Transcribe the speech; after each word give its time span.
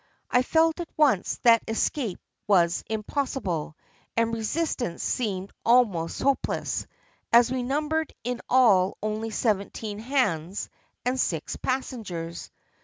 I 0.31 0.41
felt 0.41 0.79
at 0.79 0.89
once 0.97 1.37
that 1.43 1.61
escape 1.67 2.19
was 2.47 2.83
impossible, 2.89 3.77
and 4.17 4.33
resistance 4.33 5.03
seemed 5.03 5.51
almost 5.63 6.23
hopeless, 6.23 6.87
as 7.31 7.51
we 7.51 7.61
numbered 7.61 8.11
in 8.23 8.41
all 8.49 8.97
only 9.03 9.29
seventeen 9.29 9.99
hands 9.99 10.69
and 11.05 11.19
six 11.19 11.55
passengers. 11.55 12.49